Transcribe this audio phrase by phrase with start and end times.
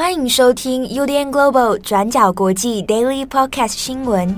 [0.00, 4.34] 欢迎收听 UDN Global 转角国际 Daily Podcast 新闻。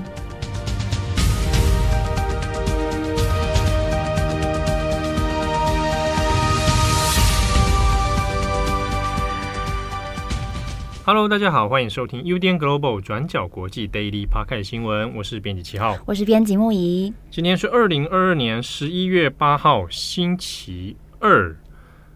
[11.05, 15.15] Hello，大家好，欢迎收听 UDN Global 转角国际 Daily Podcast 新闻。
[15.15, 17.13] 我是编辑七号，我是编辑木仪。
[17.31, 21.55] 今天是二零二二年十一月八号，星期二。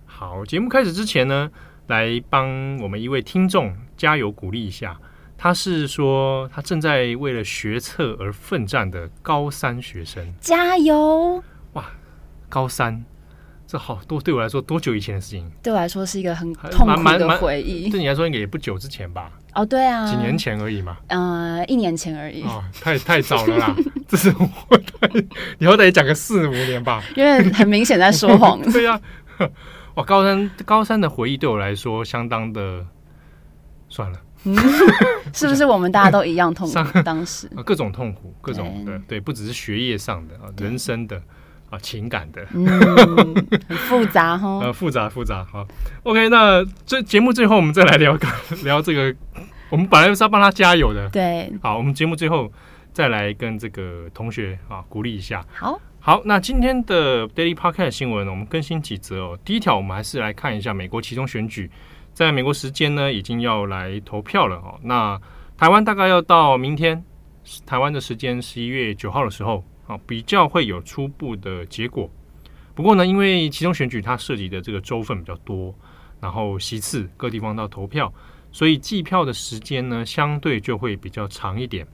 [0.06, 1.50] 好，节目开始之前呢，
[1.88, 4.98] 来帮我们一位听众加油鼓励一下。
[5.38, 11.44] 他是说，他正在为了学测而奋战的高三学生，加油！
[11.74, 11.86] 哇，
[12.50, 13.06] 高三。
[13.68, 15.52] 这好多对我来说多久以前的事情？
[15.62, 17.90] 对我来说是一个很痛苦的回忆。
[17.90, 19.30] 对你来说应该也不久之前吧？
[19.54, 20.98] 哦，对啊，几年前而已嘛。
[21.08, 22.44] 嗯、呃，一年前而已。
[22.44, 23.76] 哦，太太早了啦！
[24.08, 24.80] 这是我
[25.60, 27.04] 以后得讲个四五年吧？
[27.16, 28.60] 因为很明显在说谎。
[28.72, 29.00] 对呀、
[29.38, 29.50] 啊，
[29.98, 32.86] 哇，高三高三的回忆对我来说相当的，
[33.90, 34.20] 算了。
[34.46, 34.56] 嗯，
[35.34, 37.02] 是不是我们大家都一样痛苦？
[37.02, 41.22] 当时各种痛苦，各种的，对，不只是学业上的啊，人生的。
[41.70, 42.66] 啊，情感的，嗯，
[43.68, 44.60] 很复杂哈。
[44.64, 45.44] 呃，复杂复杂。
[45.44, 45.68] 好
[46.04, 48.26] ，OK，那这节目最后我们再来聊个
[48.64, 49.14] 聊这个，
[49.70, 51.10] 我们本来是要帮他加油的。
[51.10, 52.50] 对，好，我们节目最后
[52.94, 55.46] 再来跟这个同学啊鼓励一下。
[55.54, 59.38] 好，好，那今天的 Daily Podcast 新闻我们更新几则哦。
[59.44, 61.70] 第一条，我们还是来看一下美国期中选举，
[62.14, 64.80] 在美国时间呢已经要来投票了哦。
[64.82, 65.20] 那
[65.58, 67.04] 台湾大概要到明天
[67.66, 69.62] 台湾的时间十一月九号的时候。
[69.86, 72.10] 啊，比较会有初步的结果。
[72.74, 75.76] 不过呢，因为期中选举它涉及的这个州份比较多，
[76.22, 78.14] 然后席次各地方都要投票，
[78.54, 81.86] 所以计票的时间呢，相对就会比较长一点。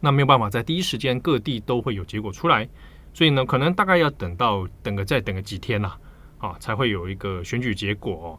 [0.00, 2.68] 那没有办法在第一时间各地都会有结果出来，
[3.12, 5.98] 所以呢，可能大概要等到等个再等个几天啦，
[6.38, 8.38] 啊，才会有一个选举结果哦。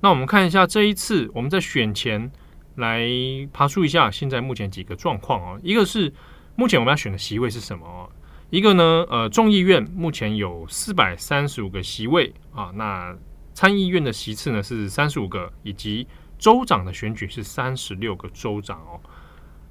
[0.00, 2.30] 那我们看一下这一次我们在选前
[2.76, 3.08] 来
[3.52, 6.12] 爬梳一下现在目前几个状况哦，一个是。
[6.58, 8.10] 目前我们要选的席位是什么？
[8.50, 13.16] 一个呢，呃，众议院目前有四百三十五个席位啊，那
[13.54, 16.04] 参议院的席次呢是三十五个，以及
[16.36, 18.98] 州长的选举是三十六个州长哦。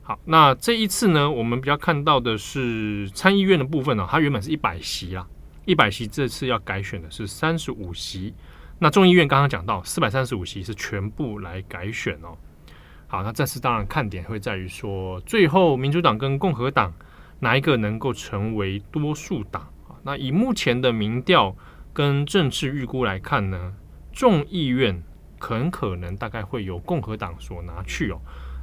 [0.07, 5.27] 好，那这一次呢，我们比较看到的是参议院的部分呢，它原本是一百席啦，
[5.65, 8.33] 一百席这次要改选的是三十五席。
[8.79, 12.37] 那众议院刚刚讲到四百三十五席是全部来改选哦。
[13.07, 16.93] 好，那这次当然看点会在于说，最后民主党跟共和党
[17.41, 19.99] 哪一个能够成为多数党啊？
[20.03, 21.53] 那以目前的民调
[21.91, 23.73] 跟政治预估来看呢，
[24.13, 25.03] 众议院
[25.37, 28.21] 很可能大概会由共和党所拿去哦。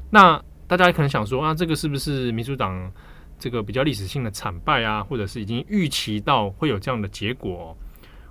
[0.09, 2.91] 那大家可能想说啊，这个是不是民主党
[3.39, 5.03] 这个比较历史性的惨败啊？
[5.03, 7.77] 或者是已经预期到会有这样的结果？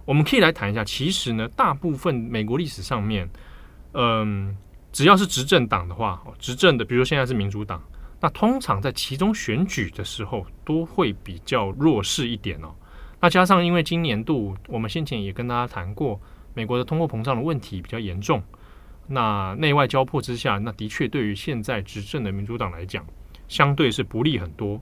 [0.06, 0.84] 我们可以来谈一下。
[0.84, 3.30] 其实呢，大部分美国历史上面，
[3.94, 4.56] 嗯。
[4.96, 7.82] 只要是执政党的话，执政的，比如说现在是民主党，
[8.22, 12.76] 那通常在其中选举的时候都会比较弱势一点哦。
[13.20, 16.22] 那加上因为今年度我们先前也跟大家谈过，
[16.54, 18.44] 美国的通货膨胀的问题比较严重，
[19.08, 23.06] 那内外交迫之下，那的确对于现在执政的民主党来讲，
[23.48, 24.82] 相对是不利很多。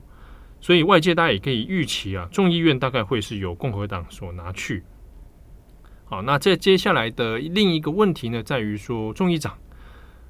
[0.60, 4.84] 所以外界大家也可以预期啊，众议院大概会是由共和党所拿去。
[6.04, 9.58] 好，那在接下来的另一个问题呢，在于说众议长。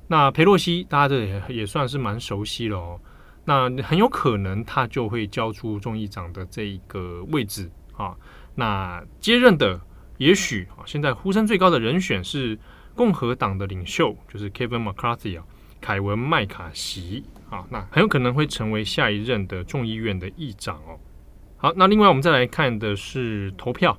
[0.08, 3.00] 那裴洛西，大家这也也算是蛮熟悉了哦。
[3.44, 8.14] 那很有可能他就会交出众议长的这一个位置啊。
[8.54, 9.80] 那接任的，
[10.18, 12.58] 也许啊，现在呼声最高的人选是
[12.94, 15.44] 共和党的领袖，就是 Kevin McCarthy 啊，
[15.80, 17.64] 凯文麦卡锡啊。
[17.70, 20.98] 那很有可能会成为下一任的众议院的议长哦。
[21.56, 23.96] 好，那另外我们再来看的是投票。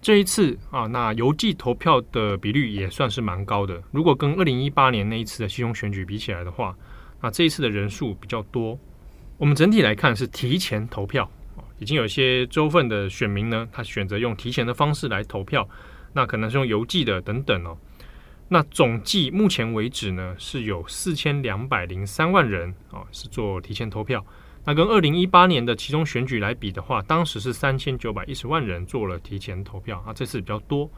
[0.00, 3.82] 这一次啊，那邮寄投票的比率也算是蛮高的。
[3.90, 6.76] 如果跟二零一八年那一次的西中选举比起来的话，
[7.20, 8.78] 那这一次的人数比较多。
[9.38, 11.28] 我们整体来看是提前投票，
[11.80, 15.68] 已经有些州份的选民呢，他选择用提前的方式来投票，
[16.12, 17.76] 那可能是用邮寄的等等哦。
[18.48, 24.24] 那总计目前为止呢，是有四千两百零三万人啊，是做提前投票。
[24.64, 30.90] 那跟二零一八年的其中选举来比的话，当时是三千九百一十万人做了提前投票啊，这次比较多。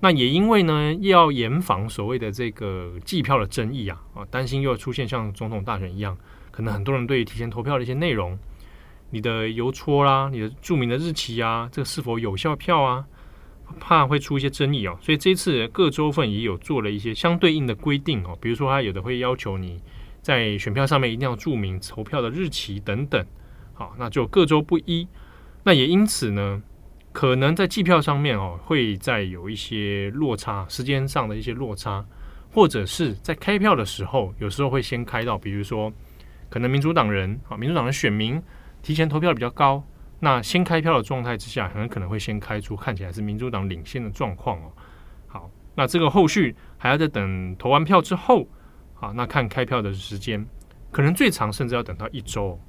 [0.00, 6.16] 那也因为呢，要严防所谓的这个计票的争议啊，啊，担心又要出现像总统大选一样，
[6.50, 8.38] 可能很多人对于提前投票的一些内容，
[9.10, 13.04] 你的邮戳啦，你的注明的日期啊，这个是否有效票啊，
[13.78, 14.98] 怕会出一些争议哦。
[15.00, 19.80] 所以这次各州份也有做了一些相对应的规定哦，比如说他有的会要求你。
[20.22, 23.24] 在选票上面一定要注明投票的日期等等，
[23.72, 25.08] 好，那就各州不一。
[25.62, 26.62] 那也因此呢，
[27.10, 32.04] 可能在计票上面哦，会再有一些落差，时间上的一些落差，
[32.52, 35.90] 或者是在开票的时候，有时候会先开到，比如说
[36.50, 38.40] 可能民主党人啊，民主党的选民
[38.82, 39.82] 提前投票比较高，
[40.20, 44.72] 那先开票的状态之下，很可能会先开出看起来是民主党领先的状况哦。
[45.26, 48.46] 好，那这个后续还要再等投完票之后，
[49.00, 50.46] 啊，那看开票的时间，
[50.90, 52.60] 可能最长甚至要等到一周。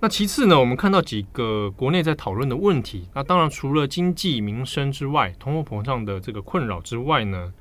[0.00, 7.52] 那其次呢，我们看到几个国内在讨论的问题，那当然除了经济民生之外，通货膨胀的这个困扰之外呢。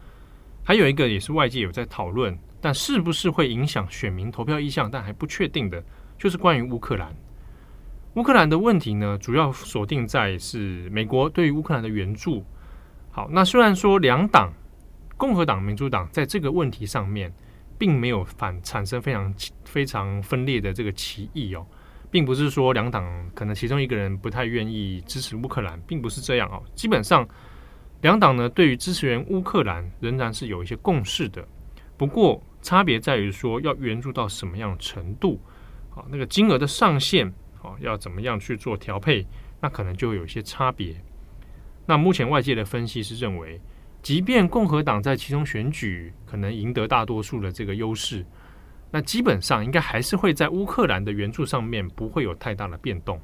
[0.66, 5.84] 还有一个也是外界有在讨论，但是不是会影响选民投票意向，但还不确定的，
[6.18, 7.14] 就是关于乌克兰。
[8.16, 12.46] 乌克兰的问题呢，主要锁定在是美国对于乌克兰的援助。
[13.10, 14.54] 好，那虽然说两党，
[15.18, 17.34] 共和党、民主党在这个问题上面，
[17.78, 19.34] 并没有反产生非常
[19.66, 21.66] 非常分裂的这个歧义哦，
[22.12, 27.28] 并不是说两党可能其中一个人不太愿意支持乌克兰，并不是这样哦，基本上。
[28.02, 31.48] 两党呢，对于支持援乌克兰仍然是有一些共识的，
[31.96, 35.40] 不过差别在于说要援助到什么样程度，
[35.96, 37.34] 啊，那个金额的上限，
[37.64, 39.26] 啊，要怎么样去做调配，
[39.60, 40.96] 那可能就会有一些差别。
[41.88, 43.60] 那目前外界的分析是认为，
[44.04, 48.24] 即便共和党在其中选举可能赢得大多数的这个优势，
[48.92, 53.20] 那基本上应该还是会在乌克兰的援助上面不会有太大的变动，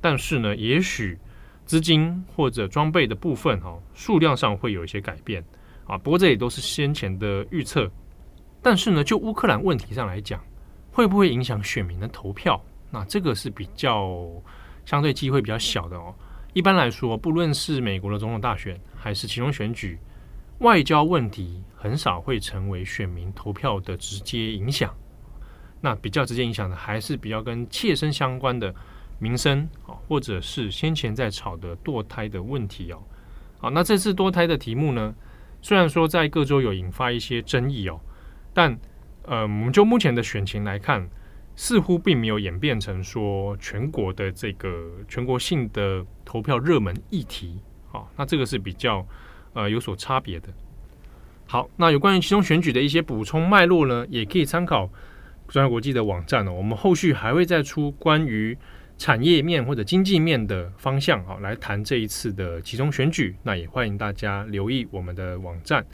[0.00, 1.18] 但是呢，也许。
[1.64, 5.44] 资金或者装备的部分，哈，数量上会有一些改变
[5.84, 5.98] 啊。
[5.98, 7.90] 不过这也都是先前的预测。
[8.62, 10.40] 但是呢，就乌克兰问题上来讲，
[10.92, 12.64] 会不会影响选民的投票？
[12.96, 14.26] 那这个是比较
[14.86, 16.14] 相对机会比较小的哦。
[16.54, 19.98] 一般来说，不论是美国的总统大选还是其中选举，
[20.60, 24.94] 外交问题很少会成为选民投票的直接影响。
[25.82, 28.74] 那比较直接影响的，还是比较跟切身相关的。
[29.18, 33.02] 民生啊，或者是先前在炒的堕胎的问题哦，
[33.58, 35.14] 好，那这次堕胎的题目呢，
[35.62, 37.98] 虽然说在各州有引发一些争议哦，
[38.52, 38.78] 但
[39.22, 41.08] 呃，我们就目前的选情来看，
[41.56, 47.58] 似乎并没有演变成说全国的这个全国性的投票热门议题，
[47.90, 49.04] 好，那这个是比较
[49.54, 50.48] 呃有所差别的。
[51.46, 54.88] 好，那有关于其中选举的一些补充脉络呢，也可以参考
[55.48, 58.56] 中央国际的网站哦，我们后续还会再出关于。
[58.98, 65.84] 产业面或者经济面的方向啊，来谈这一次的期中选举，那也欢迎大家留意我们的网站。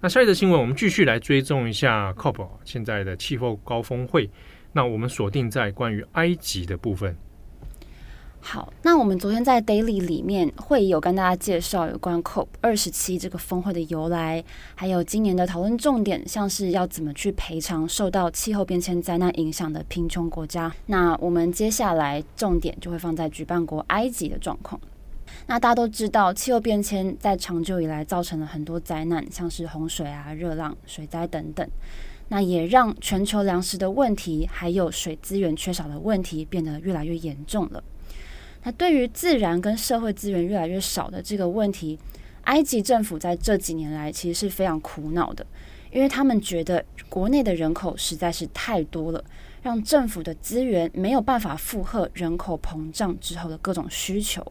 [0.00, 4.30] 那下一则新闻，我们继续来追踪一下 COP 现在的气候高峰会。
[4.72, 7.16] 那我们锁定在关于埃及的部分。
[8.42, 14.42] 好，那我们昨天在 Daily 里面会有跟大家介绍有关 COP 二十七这个峰会的由来，
[14.74, 20.74] 还有今年的讨论重点，像是要怎么去赔偿受到气候变迁灾难影响的贫穷国家。
[20.86, 24.80] 那我们接下来重点就会放在举办国埃及的状况。
[25.46, 31.68] 那大家都知道，气候变迁在长久以来造成了很多灾难，像是洪水啊、热浪、水灾等等。
[32.30, 37.82] 那也让全球粮食的问题，还有水资源缺少的问题变得越来越严重了。
[38.62, 41.98] 那对于自然跟社会资源越来越少的这个问题，
[42.44, 45.44] 埃及政府在这几年来其实是非常苦恼的，
[45.90, 49.24] 因为他们觉得国内的人口实在是太多了，
[49.62, 54.44] 让政府的资源没有办法负荷人口膨胀之后的各种需求。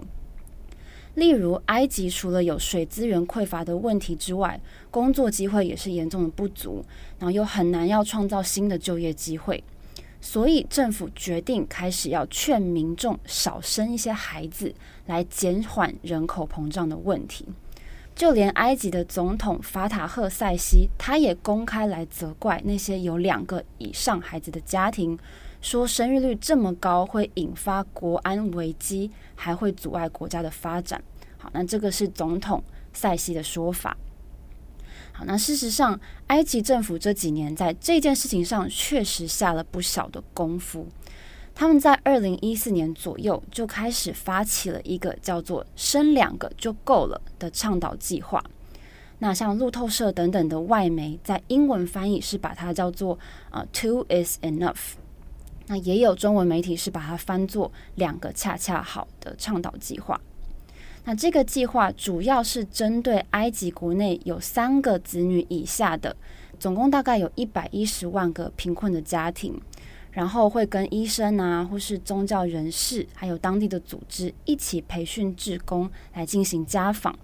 [1.20, 6.84] 例如，埃及除了有水资源匮乏的问题之外，工作机会也是严重的不足，
[7.20, 9.62] 然后又很难要创造新的就业机会。
[10.22, 14.74] 所以政府决定开始要劝民众少生一些孩子，
[15.06, 17.46] 来减缓人口膨胀的问题。
[18.16, 25.18] 就连埃及的总统法塔赫塞西，他也公开来责怪那些有两个以上孩子的家庭，
[25.62, 31.02] 说生育率这么高会引发国安危机，还会阻碍国家的发展。
[31.40, 33.98] 好，那这个是总统塞西的说法。
[35.12, 40.88] 好那事实上，埃及政府这几年在这件事情上确实下了不小的功夫。
[41.56, 48.42] 他们在二零一四年左右就开始发起了一个叫做“生两个就够了”的倡导计划。
[49.18, 53.20] 那像路透社等等的外媒在英文翻译是把它叫做
[53.52, 54.94] “呃，two is enough”。
[55.68, 60.20] 那也有中文媒体是把它翻作“两个恰恰好”的倡导计划。
[61.06, 66.16] 那这个计划主要是针对埃及国内有三个子女以下的，
[66.60, 69.60] 总共大概有一百一十万个贫困的家庭，
[70.12, 77.18] 然后会跟医生啊，或是宗教人士，还有当地的组织一起培训志工来进行家访。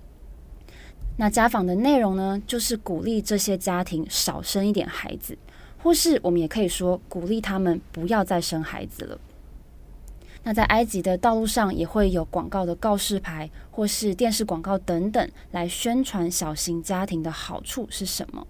[1.18, 5.38] 那家访的内容呢，就是鼓励这些家庭少生一点孩子，
[5.84, 9.20] 或是我们也可以说鼓励他们不要再生孩子了。
[10.48, 18.46] 那在埃及的道路上也会有广告的告示牌，或是电视广告等等，来宣传小型家庭的好处是什么。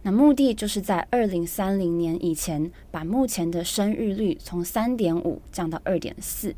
[0.00, 6.54] 那目的就是在二零三零年以前，把目前的生育率从三点五降到二点四。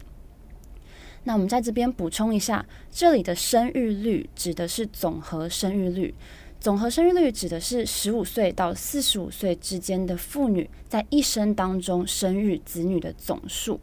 [1.24, 6.14] 那我们在这边补充一下，这里的生育率指的是总和生育率。
[6.60, 13.80] 总和生育率指的是十五岁到四十五岁之间的妇女在一生当中生育子女的总数。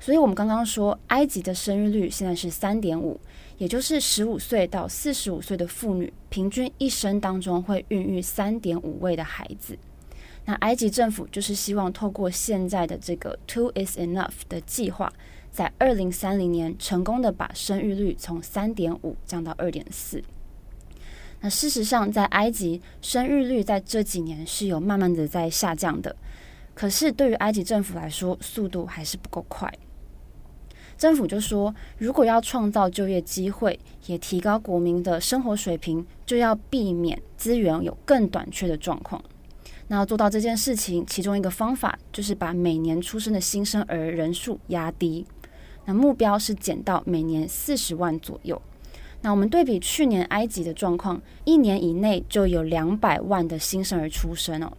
[0.00, 3.20] 所以，我们刚刚说，埃及的生育率现在是三点五，
[3.58, 9.76] 也就是十五岁到四十五岁的妇女平均一生当中会孕育三点五位的孩子。
[10.44, 15.12] 那埃及政府就是希望透过现在的这个 “two is enough” 的计划。
[15.50, 20.22] 在二零三零年，成功的把生育率从三点五降到二点四。
[21.40, 26.14] 那事实上，在埃及，生育率在这几年是有慢慢的在下降的。
[26.74, 29.72] 可是，对于埃及政府来说，速度还是不够快。
[30.98, 39.22] 政府就说，如果要创造就业机会，也提高国民的生活水平，就要避免资源有更短缺的状况。
[39.86, 45.24] 那要做到这件事情，其中一个方法就是把每年出生的新生儿人数压低。
[45.86, 48.60] 那目标是减到每年四十万左右。
[49.22, 54.72] 那我们对比去年埃及的状况，一年以内就有两百万的新生儿出生哦。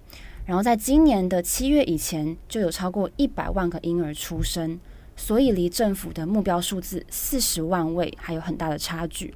[0.46, 4.80] 然后在今年的七月以前，就有超过一百万个婴儿出生，
[5.20, 9.36] 所以离政府的目标数字四十万位还有很大的差距。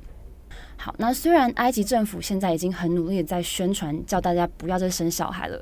[0.78, 5.62] 好，那虽然埃及政府现在已经很努力的在宣传，叫大家不要再生小孩了，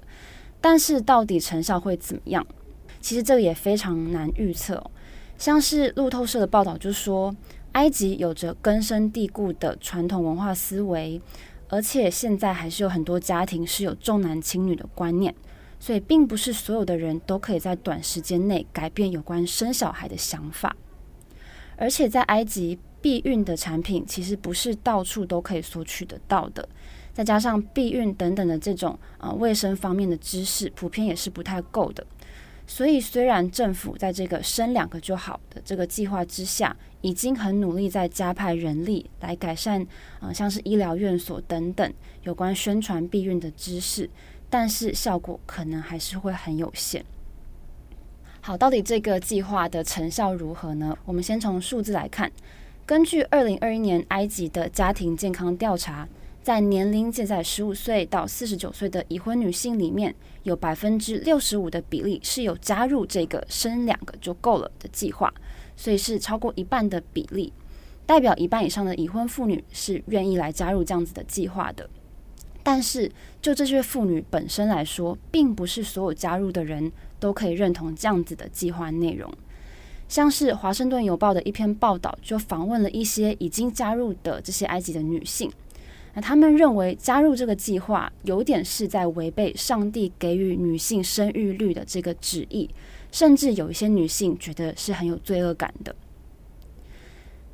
[0.62, 2.46] 但是到底成效会怎么样？
[3.02, 4.82] 其实这个也非常难预测。
[5.40, 7.36] 像是路透社的报道就说，
[7.72, 11.20] 埃及有着根深蒂固的传统文化思维，
[11.68, 15.34] 而且现在还是有很多家庭是有重男轻女的观念，
[15.82, 20.76] 所以并不是所有的人都可以在短时间内改变有关生小孩的想法。
[21.76, 26.70] 而且在埃及，避孕的产品其实不是到处都可以索取得到的，
[27.12, 32.06] 再加上避孕等等的这种呃卫生方面的知识，普遍也是不太够的。
[32.68, 39.86] 所以，虽然政府在这个生两个就好的这个计划之下，已经很努力在加派人力来改善，
[40.20, 44.08] 呃，像是医疗院所等等有关宣传避孕的知识，
[44.52, 47.04] 但是效果可能还是会很有限。
[48.42, 50.96] 好，到底这个计划的成效如何呢？
[51.06, 52.32] 我们先从数字来看，
[52.86, 56.08] 根据二零二一年埃及的家庭健康调查。
[56.44, 65.32] 在年龄介在十五岁到四十九岁的已婚女性里面，有百分之六十五的比例是有加入这个生两个就够了的计划，
[65.76, 67.54] 所以是超过一半的比例，
[68.08, 71.88] 代表一半以上的已婚妇女是愿意来加入这样子的计划的。
[72.64, 79.32] 但是就这些妇女本身来说，并不是所有加入的人都可以认同这样子的计划内容。
[80.08, 85.50] 像是《华盛顿邮报》的一篇报道，就访问了一些已经加入的这些埃及的女性。
[86.14, 92.70] 那他们认为加入这个计划有点是在违背上帝给予女性生育率的这个旨意，
[93.12, 95.96] 甚至有一些女性觉得是很有罪恶感的。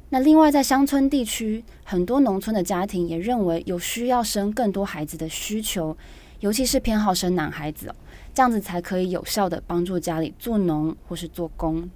[0.10, 5.98] 那另外在乡村地区，很多农村的家庭也认为有需要生更多孩子的需求，
[6.40, 7.96] 尤其是偏好生男孩子哦，
[8.34, 11.90] 这样子才可以有效地帮助家里做农或是做工。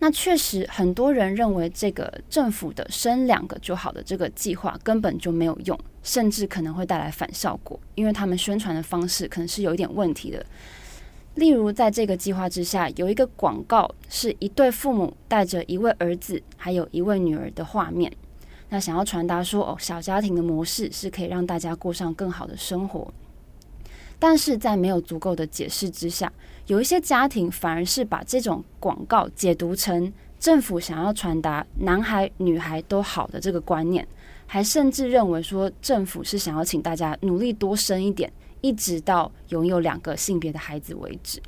[0.00, 10.44] 那确实，很多人认为这个政府的生两个就好的这个计划根本就没有用，甚至可能会带来反效果，因为他们宣传的方式可能是有一点问题的。
[11.34, 18.12] 例如，在这个计划之下，有一个广告是一对父母带着一位儿子还有一位女儿的画面，
[18.68, 23.12] 那想要传达说，哦，小家庭的模式是可以让大家过上更好的生活。
[24.18, 26.30] 但是在没有足够的解释之下，
[26.66, 34.06] 有一些家庭反而是把这种广告解读成政府想要传达男孩女孩都好的这个观念，
[34.46, 38.30] 还甚至认为说政府是想要请大家努力多生一点，
[38.62, 41.38] 一直到拥有两个性别的孩子为止。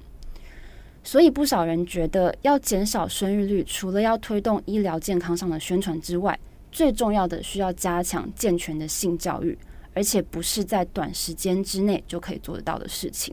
[1.02, 6.38] 所以不少人觉得，要减少生育率，除了要推动医疗健康上的宣传之外，
[6.70, 9.56] 最重要的需要加强健全的性教育。
[9.96, 13.32] 而且不是在短时间之内就可以做得到的事情。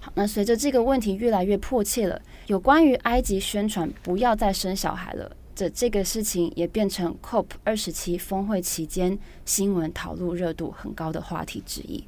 [0.00, 12.02] 好，那随着这个问题越来越迫切了，有关于埃及宣传不要再生小孩了，这这个事情也变成 COP 二十七峰会期间新闻讨论热度很高的话题之一。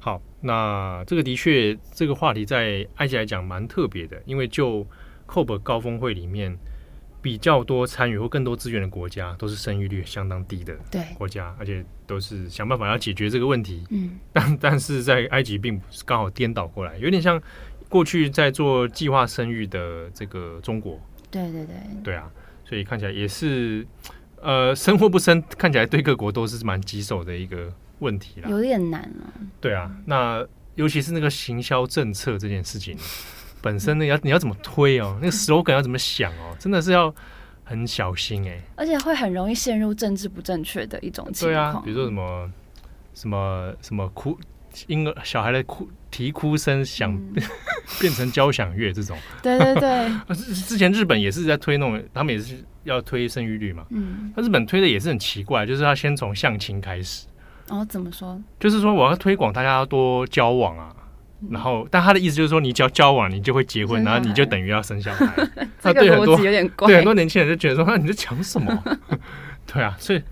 [0.00, 4.84] 好，那这个的确，这个话题在埃及来讲蛮特别的，因为就
[5.28, 6.58] COP 高峰会里面。
[7.22, 10.74] 比较多参与或更多资源的国家，都是生育率相当低的
[11.18, 13.84] 国家，而且都是想办法要解决这个问题。
[13.90, 17.38] 嗯，但但是在埃及并不是刚好颠倒过来，有点像
[17.90, 20.98] 过去在做计划生育的这个中国。
[21.30, 22.32] 对对对，对啊，
[22.64, 23.86] 所以看起来也是，
[24.40, 29.32] 呃，生或不生，看起来对各国都是蛮棘手的一个问题了，有点难啊。
[29.60, 32.96] 对啊，那尤其是那个行销政策这件事情，
[33.62, 37.14] 本身呢要你要怎么推哦，那个 slogan 要怎么想哦， 真的是要
[37.62, 41.52] 很小心哎、欸，而且会很容易陷入政治不正确的一种情况。
[41.52, 42.50] 对啊，比如说什么
[43.14, 44.38] 什么什么哭
[44.86, 47.42] 婴儿小孩的哭啼哭声响、嗯、
[48.00, 49.18] 变成交响乐这种。
[49.42, 50.34] 对对对，
[50.66, 53.84] 之前日本也是在推那种，他们也是要推生育率嘛。
[53.90, 57.26] 嗯，那日本推的也是很奇怪，就是要先从相亲开始。
[57.70, 58.38] 哦，怎么说？
[58.58, 60.94] 就是说我要推广大家要多交往啊，
[61.40, 65.34] 嗯、然后但他的意思就是说，你只要交往，你就会结婚，然后你就等于要生小孩。
[65.80, 66.88] 这个逻辑有点怪。
[66.90, 68.84] 对很多年轻人就觉得说，那你在讲什么？
[69.72, 70.22] 对啊，所以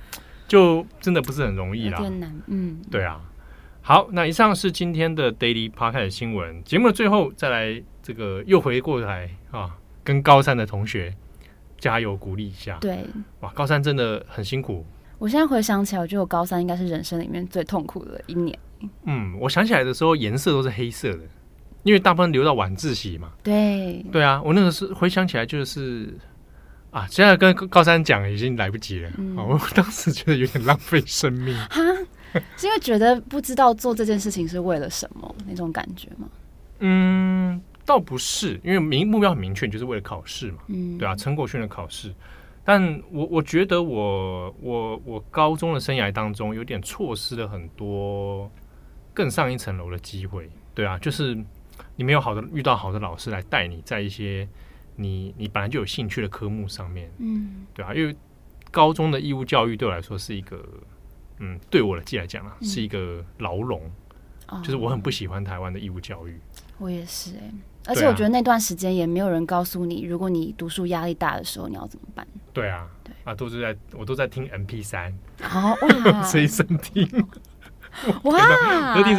[0.46, 2.02] 就真的不是很容易啦。
[2.48, 3.20] 嗯，对啊。
[3.80, 6.62] 好，那以上是今天的 Daily Podcast 的新闻。
[6.64, 9.70] 节目的最后，再来这个又回过来啊，
[10.04, 11.14] 跟高三的同学
[11.78, 12.76] 加油鼓励一下。
[12.82, 13.06] 对，
[13.40, 14.84] 哇，高三真的很辛苦。
[15.18, 18.56] 我现在回想起来，我觉得我高三应该是人生里面最痛苦的一年。
[19.04, 21.20] 嗯，我想起来的时候，颜色都是黑色的，
[21.82, 23.32] 因为大部分留到晚自习嘛。
[23.42, 26.16] 对，对啊，我那个是回想起来就是
[26.92, 29.10] 啊，现在跟高三讲已经来不及了。
[29.18, 31.52] 嗯，我当时觉得有点浪费生命。
[31.68, 31.80] 哈，
[32.56, 36.28] 是因为觉得不知道做这件事情是为了什么那种感觉吗？
[36.78, 40.58] 嗯，倒不是，因为明目标很明确，就是为了考试嘛。
[40.68, 42.14] 嗯，对啊，成果训的考试。
[42.68, 48.50] 但我我觉得我我我高中的生涯当中有点错失了很多
[49.14, 51.34] 更上一层楼的机会，对啊，就是
[51.96, 54.46] 你没有好的遇到好的老师来带你在一些
[54.96, 58.14] 你你本来就有兴趣的科目上面，嗯，对啊，因为
[58.70, 60.62] 高中的义务教育对我来说是一个，
[61.38, 63.80] 嗯，对我的记来讲啊，是一个牢笼，
[64.62, 66.38] 就是我很不喜欢台湾的义务教育，
[66.76, 67.50] 我也是哎。
[67.88, 72.26] 而且我觉得那段时间也没有人告诉你，如果你读书压力大的时候，你要怎么办？
[72.52, 77.08] 对啊，对啊，都是在我都在听 MP 三，好哇， 随身听，
[78.24, 79.16] 哇，有听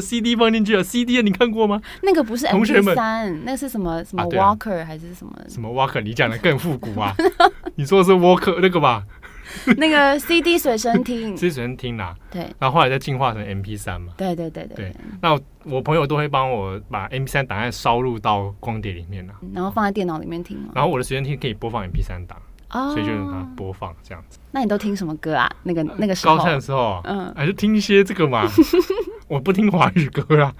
[0.00, 1.80] CD 放进去啊，CD 你看过吗？
[2.02, 5.32] 那个不是 MP 三，那是什么什么 Walker 还是什么？
[5.48, 6.00] 什么 Walker？
[6.00, 7.14] 你讲的更复古啊？
[7.76, 9.04] 你说的是 Walker 那个吧？
[9.76, 14.96] 那个 CD 随身听， CD 随身听啦，对，然后后来再进化成 MP 三嘛，对对对对，对。
[15.20, 20.70] 那我朋友都会帮我把 MP 三档案烧入到光碟里面了，然后放在电脑里面听嘛。
[20.74, 24.38] 然后我的随身听可以播放 MP 三档，哦，所以就让它播放这样子。
[24.50, 25.50] 那你都听什么歌啊？
[25.62, 28.48] 那个那个时候高三的时候，嗯，还是听一些这个嘛。
[29.28, 30.54] 我不听华语歌啦。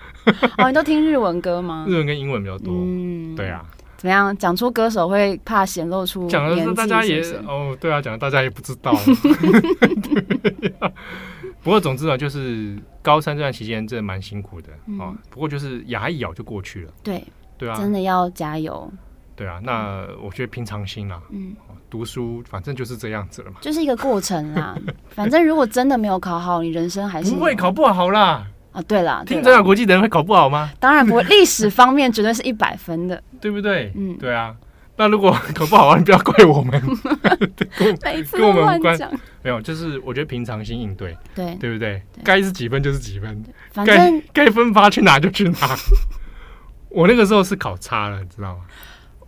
[0.58, 1.86] 哦，你都听日文歌吗？
[1.88, 2.74] 日文跟英文比较多。
[2.74, 3.64] 嗯，对啊。
[3.96, 4.36] 怎么样？
[4.36, 8.94] 讲出歌手会怕显露出讲的是大家也哦，对啊，讲的大家也不知道。
[11.62, 14.68] 不过总之呢，就是高三这段期间真的蛮辛苦的
[15.02, 15.12] 啊。
[15.30, 16.92] 不过就是牙一咬就过去了。
[17.02, 17.24] 对
[17.58, 18.88] 对啊，真的要加油。
[19.34, 21.20] 对啊，那我觉得平常心啦。
[21.30, 21.54] 嗯，
[21.90, 24.76] 读书反正就是这样子了嘛，就是一个过程啦。
[25.10, 28.46] 反正如果真的没有考好，你人生还是不会考不好啦。
[28.76, 30.70] 啊，对了，听转角国际的人会考不好吗？
[30.78, 33.90] 当然不会，历史方面绝对是一百分的， 对不对？
[33.96, 34.54] 嗯，对啊。
[34.98, 36.72] 那如果 考不好，你不要怪我们，
[38.32, 38.98] 跟我们无关。
[39.42, 42.02] 没有，就是我觉得平常心应对，对，对不对？
[42.22, 45.58] 该是几分就是几分，反正该分发去哪就去哪。
[46.90, 48.64] 我那个时候是考差了，你知道吗？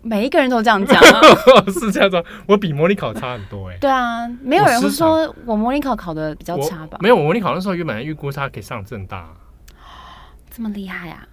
[0.09, 1.03] 每一个人都这样讲，
[1.73, 2.23] 是这样子。
[2.47, 3.77] 我比模拟考差很多哎。
[3.79, 6.99] 对啊，没有人会说我模拟考考的比较差吧？
[7.01, 9.29] 没有，我模拟考的时候原本预估他可以上正大，
[10.51, 11.27] 这么厉害啊！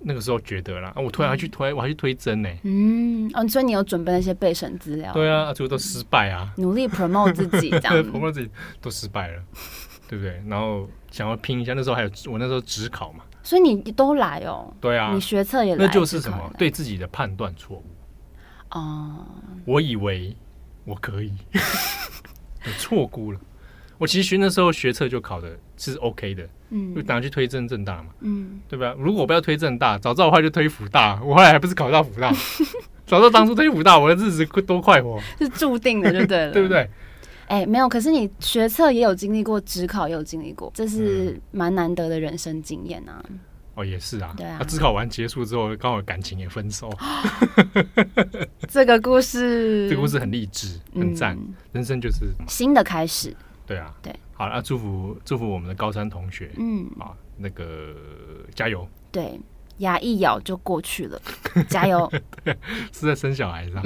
[0.00, 2.48] 那个时候觉得啦，我突然还去推，我还去推真呢。
[2.64, 5.12] 嗯，哦，所以你有准备那些备审资料？
[5.12, 6.52] 对啊，最后都失败啊。
[6.58, 9.42] 努力 promote 自己，这样 promote 自己都失败了，
[10.08, 10.42] 对不对？
[10.46, 13.24] 然后想要拼一下，那时候还有我那时候只考嘛。
[13.42, 14.72] 所以你都来哦？
[14.80, 16.38] 对啊，你学测也来，那就是什么？
[16.58, 17.84] 对自己的判断错误。
[18.76, 19.26] 哦，
[19.64, 20.36] 我以为
[20.84, 21.32] 我可以，
[22.64, 23.40] 我错估了。
[23.98, 28.94] 我其实学那时候学测就考的是 OK 的，嗯，就打算去推正正大嘛，嗯，对吧？
[28.98, 32.30] 如果我不要推正大，早知道我后来就推福大， 我后来还不是考到福大？
[33.06, 36.90] 早知道当初推福大，我的日子会多快活，是注定的，就对了，对不对？
[37.46, 43.24] 哎，没有，可是你学测也有经历过，指考也有经历过，这是蛮难得的人生经验啊。
[43.76, 46.90] 哦，也是啊，对啊，自考完结束之后，刚好感情也分手。
[48.68, 51.38] 这个故事， 这个故事很励志，很赞，
[51.72, 53.36] 人生就是新的开始。
[53.66, 57.94] 对啊，对，好了，祝福祝福我们的高三同学，嗯，啊，那个
[58.54, 59.38] 加油，对，
[59.78, 61.20] 牙一咬就过去了，
[61.68, 62.10] 加油，
[62.44, 62.56] 对，
[62.92, 63.82] 是在生小孩上，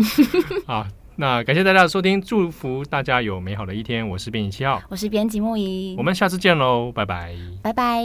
[0.67, 8.05] 啊，那感谢大家的收听，祝福大家有美好的一天，我是编辑七号，我是编辑木仪，我们下次见喽，拜拜，拜拜，